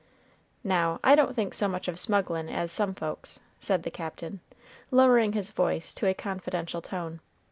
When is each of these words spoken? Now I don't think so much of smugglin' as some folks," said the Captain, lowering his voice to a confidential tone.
Now 0.63 0.99
I 1.03 1.13
don't 1.13 1.35
think 1.35 1.53
so 1.53 1.67
much 1.67 1.87
of 1.87 1.99
smugglin' 1.99 2.49
as 2.49 2.71
some 2.71 2.95
folks," 2.95 3.39
said 3.59 3.83
the 3.83 3.91
Captain, 3.91 4.39
lowering 4.89 5.33
his 5.33 5.51
voice 5.51 5.93
to 5.93 6.07
a 6.07 6.15
confidential 6.15 6.81
tone. 6.81 7.19